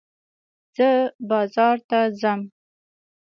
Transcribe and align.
زه 0.75 0.89
بازار 1.29 1.77
ته 1.89 1.99
ځم. 2.21 2.41